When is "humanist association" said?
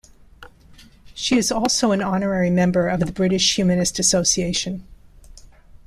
3.53-4.83